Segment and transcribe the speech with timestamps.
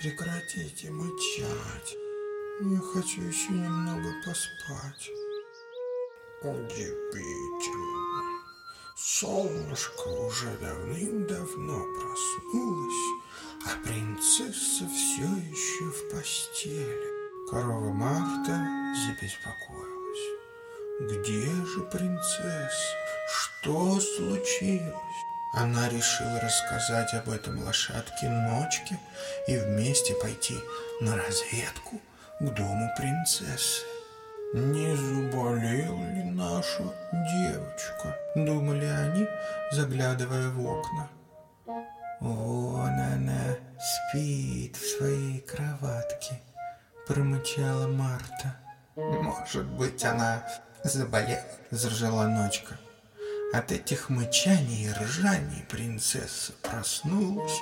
[0.00, 1.96] Прекратите мычать.
[2.60, 5.10] Я хочу еще немного поспать.
[6.42, 7.96] Удивительно.
[8.94, 13.22] Солнышко уже давным-давно проснулось,
[13.64, 17.50] а принцесса все еще в постели.
[17.50, 18.68] Корова Марта
[19.06, 19.96] забеспокоилась.
[21.00, 22.96] Где же принцесса?
[23.32, 25.35] Что случилось?
[25.52, 28.98] Она решила рассказать об этом лошадке Ночке
[29.46, 30.54] и вместе пойти
[31.00, 32.00] на разведку
[32.40, 33.82] к дому принцессы.
[34.54, 39.26] «Не заболела ли наша девочка?»— думали они,
[39.72, 41.08] заглядывая в окна.
[42.20, 46.40] «Вон она спит в своей кроватке»,—
[47.06, 48.56] промычала Марта.
[48.94, 50.46] «Может быть, она
[50.84, 52.78] заболела?»— заржала Ночка.
[53.52, 57.60] От этих мычаний и ржаний принцесса проснулась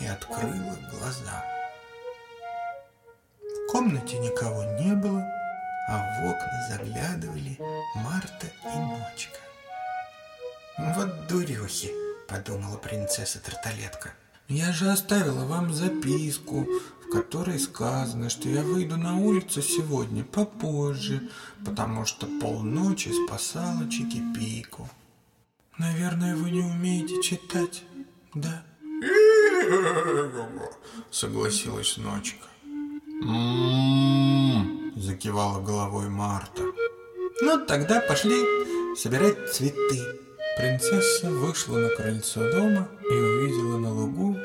[0.00, 1.44] и открыла глаза.
[3.40, 5.26] В комнате никого не было,
[5.88, 7.58] а в окна заглядывали
[7.96, 9.38] Марта и Ночка.
[10.78, 11.90] «Вот дурехи!»—
[12.28, 14.12] подумала принцесса Тарталетка.
[14.48, 16.66] «Я же оставила вам записку,
[17.06, 21.22] в которой сказано, что я выйду на улицу сегодня попозже,
[21.64, 24.88] потому что полночи спасала Чики-Пику.
[25.78, 27.84] Наверное, вы не умеете читать,
[28.34, 28.64] да?»
[31.10, 32.46] согласилась Ночка.
[33.22, 36.62] «М-м-м», закивала головой Марта.
[37.40, 38.42] «Ну, тогда пошли
[38.96, 40.18] собирать цветы».
[40.58, 44.36] Принцесса вышла на крыльцо дома и увидела на лугу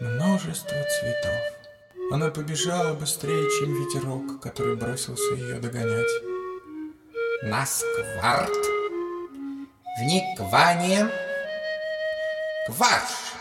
[0.00, 1.56] множество цветов.
[2.12, 6.10] Она побежала быстрее, чем ветерок, который бросился ее догонять.
[7.42, 8.52] Наскварт,
[9.98, 11.10] вниквание,
[12.66, 13.34] кваш,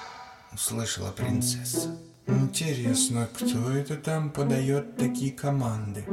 [0.53, 1.97] услышала принцесса.
[2.27, 6.05] Интересно, кто это там подает такие команды?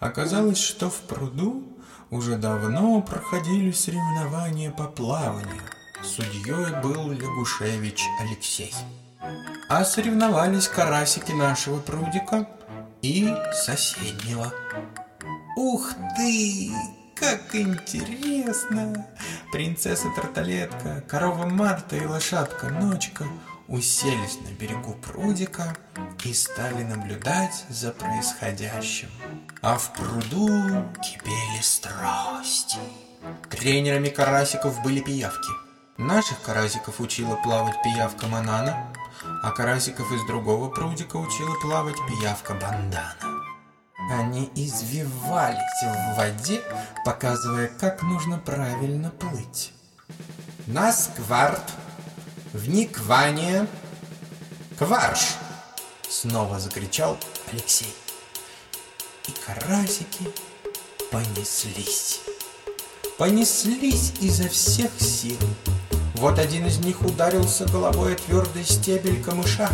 [0.00, 1.64] Оказалось, что в пруду
[2.10, 5.62] уже давно проходили соревнования по плаванию.
[6.02, 8.74] Судьей был Лягушевич Алексей.
[9.68, 12.46] А соревновались карасики нашего прудика
[13.00, 14.52] и соседнего.
[15.56, 16.70] Ух ты!
[17.24, 19.06] Как интересно!
[19.50, 23.24] Принцесса Тарталетка, корова Марта и лошадка Ночка
[23.66, 25.74] уселись на берегу прудика
[26.22, 29.08] и стали наблюдать за происходящим.
[29.62, 30.50] А в пруду
[31.02, 32.78] кипели страсти.
[33.48, 35.50] Тренерами карасиков были пиявки.
[35.96, 38.92] Наших карасиков учила плавать пиявка Манана,
[39.42, 43.33] а карасиков из другого прудика учила плавать пиявка Бандана.
[44.10, 46.62] Они извивались в воде,
[47.04, 49.72] показывая, как нужно правильно плыть.
[50.66, 51.72] Наскварт,
[52.52, 53.66] вниквание,
[54.78, 55.36] кварш,
[56.08, 57.16] снова закричал
[57.50, 57.94] Алексей.
[59.26, 60.28] И карасики
[61.10, 62.20] понеслись.
[63.18, 65.38] Понеслись изо всех сил.
[66.14, 69.68] Вот один из них ударился головой о твердый стебель камыша,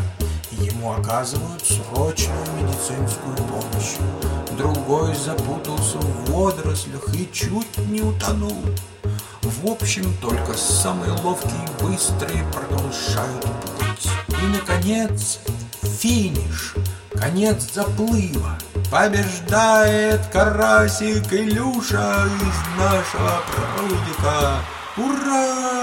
[0.61, 3.97] ему оказывают срочную медицинскую помощь.
[4.57, 8.63] Другой запутался в водорослях и чуть не утонул.
[9.43, 14.09] В общем, только самые ловкие и быстрые продолжают плыть.
[14.29, 15.41] И, наконец,
[15.83, 16.75] финиш,
[17.15, 18.59] конец заплыва.
[18.91, 23.41] Побеждает карасик Илюша из нашего
[23.77, 24.57] прудика.
[24.97, 25.80] Ура!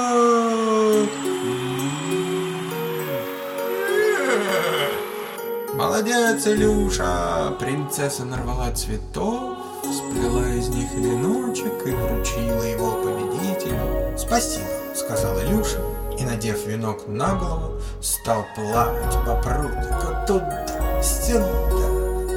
[5.98, 7.56] Молодец, Илюша!
[7.60, 14.16] Принцесса нарвала цветов, сплела из них веночек и вручила его победителю.
[14.16, 15.80] «Спасибо»,— сказал Илюша,
[16.20, 21.42] и, надев венок на голову, стал плавать по прудику туда-сюда,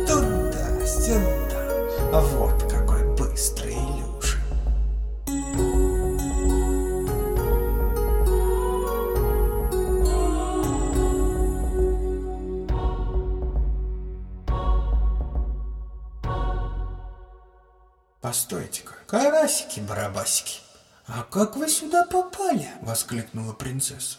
[0.09, 1.61] туда-сюда.
[2.15, 2.60] А вот
[18.21, 20.61] Постойте-ка, карасики-барабасики,
[21.07, 22.69] а как вы сюда попали?
[22.83, 24.19] Воскликнула принцесса.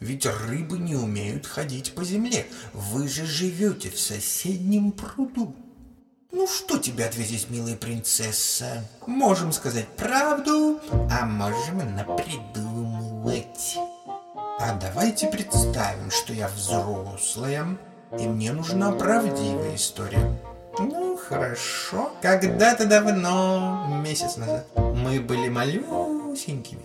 [0.00, 2.46] Ведь рыбы не умеют ходить по земле.
[2.72, 5.54] Вы же живете в соседнем пруду.
[6.32, 8.84] Ну что тебе ответить, милая принцесса?
[9.06, 13.78] Можем сказать правду, а можем напридумывать.
[14.58, 17.78] А давайте представим, что я взрослая,
[18.18, 20.36] и мне нужна правдивая история.
[20.78, 22.12] Ну, хорошо.
[22.22, 26.84] Когда-то давно, месяц назад, мы были малюсенькими,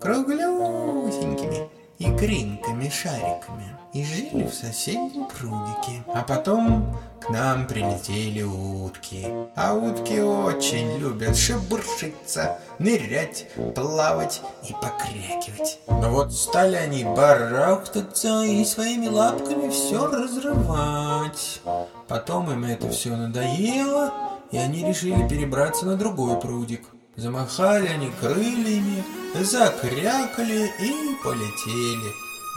[0.00, 1.68] круглюсенькими
[2.02, 6.02] и икринками-шариками и жили в соседнем прудике.
[6.12, 9.26] А потом к нам прилетели утки.
[9.54, 15.80] А утки очень любят шебуршиться, нырять, плавать и покрякивать.
[15.86, 21.60] Но вот стали они барахтаться и своими лапками все разрывать.
[22.08, 24.12] Потом им это все надоело,
[24.50, 26.86] и они решили перебраться на другой прудик.
[27.14, 29.04] Замахали они крыльями,
[29.34, 32.12] закрякали и полетели.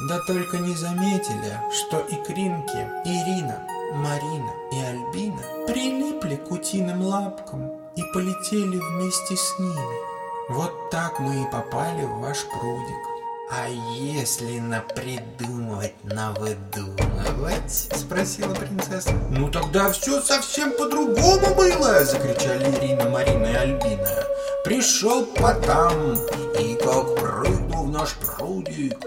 [0.08, 8.04] Да только не заметили, что икринки Ирина, Марина и Альбина прилипли к утиным лапкам и
[8.14, 10.16] полетели вместе с ними.
[10.50, 13.16] Вот так мы и попали в ваш прудик.
[13.52, 19.12] «А если напридумывать, навыдумывать?»— спросила принцесса.
[19.30, 24.35] «Ну тогда все совсем по-другому было!»— закричали Ирина, Марина и Альбина.
[24.66, 26.16] «Пришел Потам,
[26.60, 28.98] и как прыгнул в наш прудик!»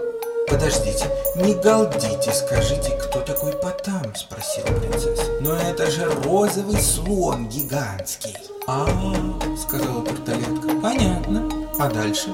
[0.47, 5.21] «Подождите, не галдите, скажите, кто такой Потам?»— спросила принцесса.
[5.41, 8.87] «Но это же розовый слон гигантский!» «А,
[9.61, 11.51] сказала тарталетка,— понятно.
[11.77, 12.29] А дальше?»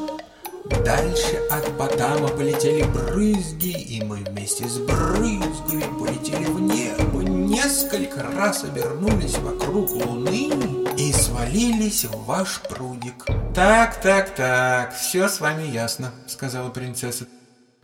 [0.85, 8.63] Дальше от Потама полетели брызги, и мы вместе с брызгами полетели в небо, несколько раз
[8.63, 13.25] обернулись вокруг Луны и свалились в ваш прудик.
[13.53, 17.27] «Так, так, так, все с вами ясно»,— сказала принцесса.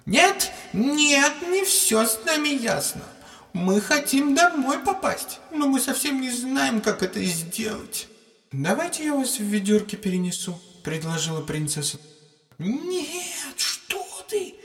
[0.05, 3.01] «Нет, нет, не все с нами ясно.
[3.53, 8.07] Мы хотим домой попасть, но мы совсем не знаем, как это сделать».
[8.51, 11.99] «Давайте я вас в ведерке перенесу»,— предложила принцесса.
[12.57, 14.55] «Нет, что ты?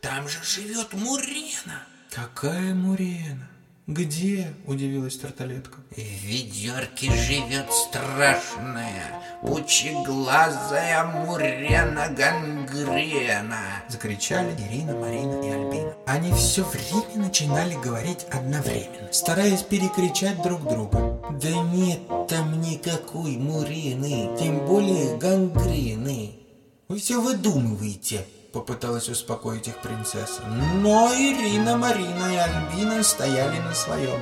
[0.00, 3.48] Там же живет Мурена!» «Какая Мурена?
[3.86, 5.78] Где?»– удивилась Тарталетка.
[5.92, 15.94] «В ведерке живет страшная, пучеглазая Мурена Гангрена!»– закричали Ирина, Марина и Альбина.
[16.04, 21.20] Они все время начинали говорить одновременно, стараясь перекричать друг друга.
[21.40, 26.40] «Да нет там никакой Мурены, тем более гангрены!»
[26.88, 28.24] Вы все выдумываете,
[28.56, 30.40] попыталась успокоить их принцесса.
[30.76, 34.18] Но Ирина, Марина и Альбина стояли на своем.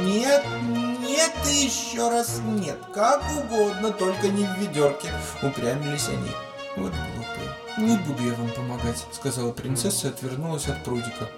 [0.00, 0.44] Нет,
[1.00, 2.78] нет и еще раз нет.
[2.94, 5.08] Как угодно, только не в ведерке.
[5.42, 6.30] Упрямились они.
[6.76, 7.50] Вот глупые.
[7.76, 11.28] «Не буду я вам помогать»,— сказала принцесса и отвернулась от прудика.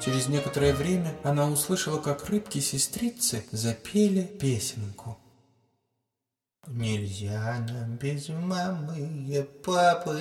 [0.00, 5.18] Через некоторое время она услышала, как рыбки-сестрицы запели песенку.
[6.68, 10.20] Нельзя нам без мамы и папы,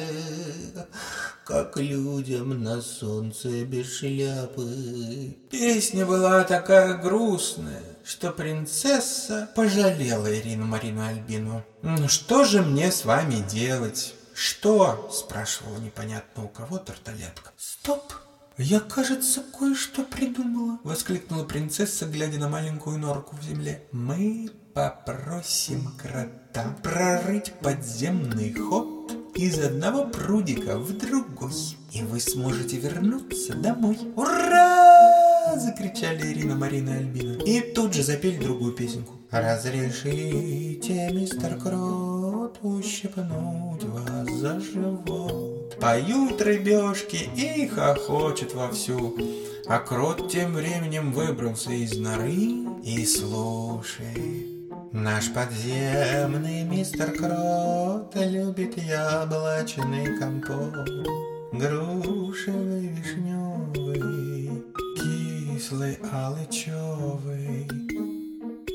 [1.44, 5.38] Как людям на солнце без шляпы.
[5.52, 11.64] Песня была такая грустная, что принцесса пожалела Ирину Марину Альбину.
[11.82, 17.52] «Ну что же мне с вами делать?» «Что?»– спрашивала непонятно у кого тарталетка.
[17.58, 18.14] «Стоп!
[18.58, 23.84] Я, кажется, кое-что придумала!»– воскликнула принцесса, глядя на маленькую норку в земле.
[23.92, 31.52] «Мы попросим крота прорыть подземный ход из одного прудика в другой,
[31.92, 33.98] и вы сможете вернуться домой.
[34.16, 35.58] Ура!
[35.58, 37.44] Закричали Ирина, Марина и Альбина.
[37.44, 39.16] И тут же запели другую песенку.
[39.32, 45.78] Разрешите, мистер Крот, ущипнуть вас за живот.
[45.82, 49.18] Поют рыбешки и хохочут вовсю.
[49.68, 52.34] А крот тем временем выбрался из норы
[52.84, 54.49] и слушает.
[54.92, 60.90] Наш подземный мистер Крот любит яблочный компот,
[61.52, 64.64] грушевый, вишневый,
[64.98, 67.70] кислый, алычевый.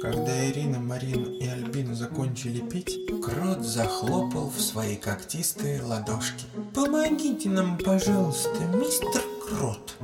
[0.00, 6.44] Когда Ирина, Марина и Альбина закончили пить, Крот захлопал в свои когтистые ладошки.
[6.72, 9.96] «Помогите нам, пожалуйста, мистер Крот!»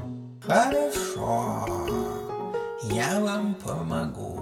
[0.45, 1.69] «Хорошо,
[2.83, 4.40] я вам помогу!»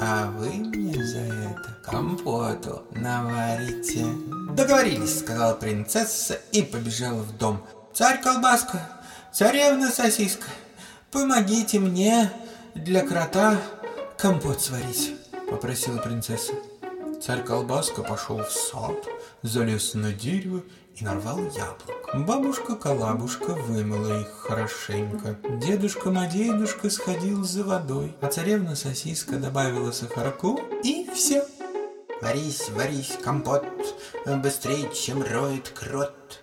[0.00, 4.06] А вы мне за это компоту наварите.
[4.52, 7.64] Договорились, сказала принцесса и побежала в дом.
[7.92, 8.88] Царь колбаска,
[9.32, 10.46] царевна сосиска,
[11.10, 12.30] помогите мне
[12.74, 13.60] для крота
[14.16, 15.16] компот сварить,
[15.50, 16.52] попросила принцесса.
[17.20, 19.04] Царь колбаска пошел в сад,
[19.42, 20.62] залез на дерево
[21.00, 22.14] и нарвал яблок.
[22.14, 25.38] Бабушка-колабушка вымыла их хорошенько.
[25.60, 31.44] Дедушка-мадедушка сходил за водой, а царевна-сосиска добавила сахарку, и все.
[32.20, 33.64] «Варись, варись, компот,
[34.26, 36.42] быстрее, чем роет крот!»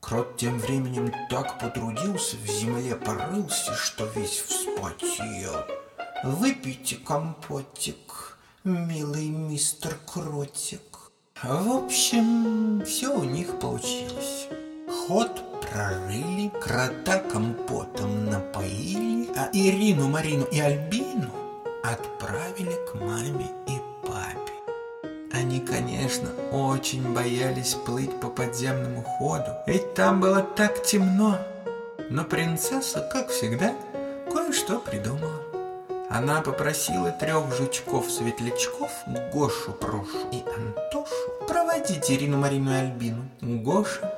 [0.00, 5.64] Крот тем временем так потрудился, в земле порылся, что весь вспотел.
[6.22, 10.93] «Выпейте компотик, милый мистер Кротик!»
[11.42, 14.46] В общем, все у них получилось.
[14.88, 21.30] Ход прорыли, крота компотом напоили, а Ирину, Марину и Альбину
[21.82, 24.52] отправили к маме и папе.
[25.32, 31.38] Они, конечно, очень боялись плыть по подземному ходу, ведь там было так темно.
[32.10, 33.74] Но принцесса, как всегда,
[34.32, 35.43] кое-что придумала.
[36.14, 38.88] Она попросила трех жучков-светлячков,
[39.32, 41.12] Гошу, Прошу и Антошу,
[41.48, 43.28] проводить Ирину, Марину и Альбину.
[43.40, 44.14] Гоша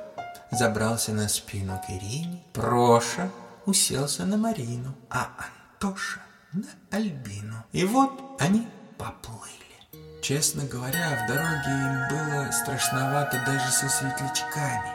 [0.51, 3.31] забрался на спину к Ирине, Проша
[3.65, 6.19] уселся на Марину, а Антоша
[6.53, 7.65] на Альбину.
[7.71, 8.67] И вот они
[8.99, 10.21] поплыли.
[10.21, 14.93] Честно говоря, в дороге им было страшновато даже со светлячками.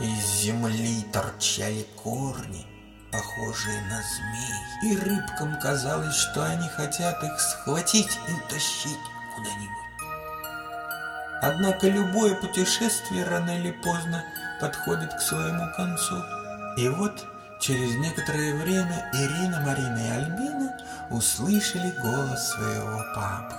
[0.00, 2.66] Из земли торчали корни,
[3.12, 8.98] похожие на змей, и рыбкам казалось, что они хотят их схватить и утащить
[9.36, 9.82] куда-нибудь.
[11.42, 14.24] Однако любое путешествие рано или поздно
[14.60, 16.16] подходит к своему концу.
[16.76, 17.26] И вот
[17.60, 20.78] через некоторое время Ирина, Марина и Альбина
[21.10, 23.56] услышали голос своего папы.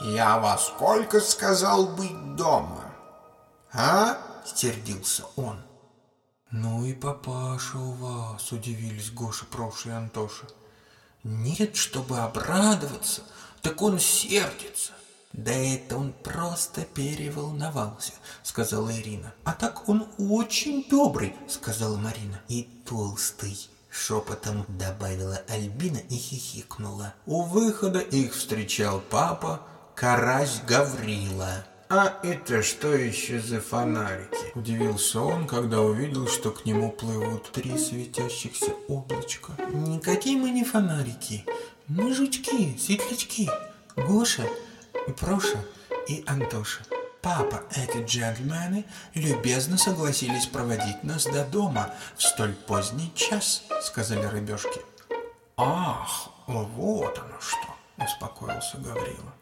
[0.00, 2.84] «Я во сколько сказал быть дома?
[3.72, 5.60] А?»— стердился он.
[6.50, 10.46] «Ну и папаша у вас!»— удивились Гоша, Проша и Антоша.
[11.22, 13.22] «Нет, чтобы обрадоваться,
[13.60, 14.92] так он сердится!»
[15.34, 18.12] «Да это он просто переволновался»,—
[18.42, 19.34] сказала Ирина.
[19.44, 22.40] «А так он очень добрый»,— сказала Марина.
[22.48, 27.14] «И толстый»,— шепотом добавила Альбина и хихикнула.
[27.26, 29.60] У выхода их встречал папа,
[29.94, 31.66] карась Гаврила.
[31.90, 37.78] «А это что еще за фонарики?» Удивился он, когда увидел, что к нему плывут три
[37.78, 39.54] светящихся облачка.
[39.72, 41.46] «Никакие мы не фонарики.
[41.86, 43.48] Мы жучки, светлячки.
[43.96, 44.46] Гоша,
[45.18, 45.64] Проша
[46.06, 46.82] и Антоша.
[47.22, 54.82] Папа, эти джентльмены любезно согласились проводить нас до дома в столь поздний час»,— сказали рыбешки.
[55.56, 59.32] «Ах, вот оно что!»— успокоился Гаврила.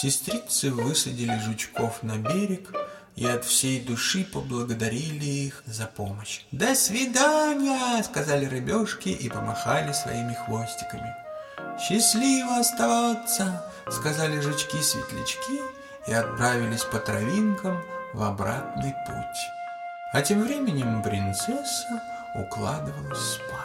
[0.00, 2.70] Сестрицы высадили жучков на берег
[3.16, 6.42] и от всей души поблагодарили их за помощь.
[6.52, 11.12] «До свидания!»— сказали рыбешки и помахали своими хвостиками.
[11.80, 15.60] «Счастливо оставаться!»— сказали жучки-светлячки
[16.06, 17.82] и отправились по травинкам
[18.14, 19.40] в обратный путь.
[20.12, 22.00] А тем временем принцесса
[22.36, 23.58] укладывалась спать.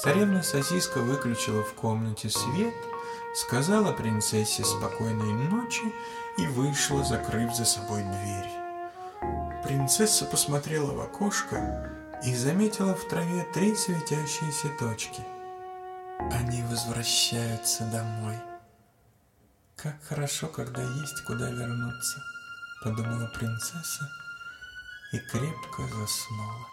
[0.00, 2.74] Царевна Сосиска выключила в комнате свет—
[3.34, 5.92] сказала принцессе спокойной ночи
[6.38, 8.50] и вышла, закрыв за собой дверь.
[9.64, 11.90] Принцесса посмотрела в окошко
[12.24, 15.22] и заметила в траве три светящиеся точки.
[16.32, 18.38] Они возвращаются домой.
[19.76, 22.22] Как хорошо, когда есть куда вернуться,
[22.82, 24.08] подумала принцесса
[25.12, 26.66] и крепко заснула.